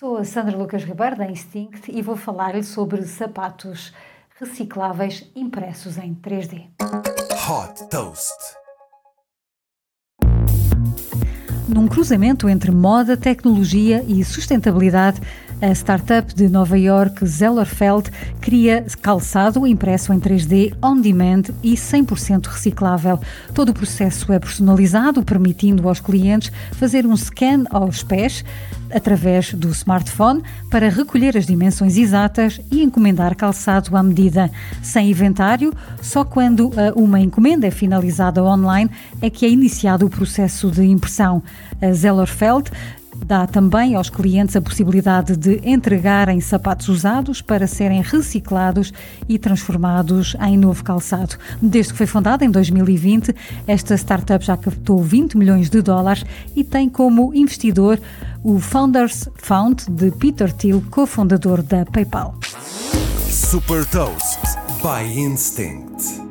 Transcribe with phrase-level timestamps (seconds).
[0.00, 3.92] Sou a Sandra Lucas Ribeiro da Instinct e vou falar-lhe sobre sapatos
[4.38, 6.70] recicláveis impressos em 3D.
[7.46, 8.59] Hot Toast.
[11.72, 15.20] Num cruzamento entre moda, tecnologia e sustentabilidade,
[15.62, 18.10] a startup de Nova York, Zellerfeld,
[18.40, 23.20] cria calçado impresso em 3D on demand e 100% reciclável.
[23.54, 28.44] Todo o processo é personalizado, permitindo aos clientes fazer um scan aos pés
[28.92, 34.50] através do smartphone para recolher as dimensões exatas e encomendar calçado à medida.
[34.82, 38.90] Sem inventário, só quando uma encomenda é finalizada online
[39.22, 41.42] é que é iniciado o processo de impressão.
[41.80, 42.70] A Zellerfeld
[43.24, 48.92] dá também aos clientes a possibilidade de entregarem sapatos usados para serem reciclados
[49.28, 51.36] e transformados em novo calçado.
[51.60, 53.34] Desde que foi fundada em 2020,
[53.66, 58.00] esta startup já captou 20 milhões de dólares e tem como investidor
[58.42, 62.34] o Founders Fund de Peter Thiel, cofundador da PayPal.
[63.28, 64.40] Super Toast
[64.82, 66.29] by Instinct.